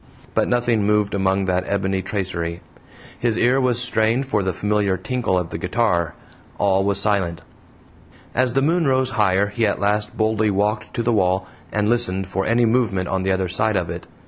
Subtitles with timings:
[0.33, 2.61] But nothing moved among that ebony tracery;
[3.19, 6.15] his ear was strained for the familiar tinkle of the guitar
[6.57, 7.43] all was silent.
[8.33, 12.25] As the moon rose higher he at last boldly walked to the wall, and listened
[12.25, 14.07] for any movement on the other side of it.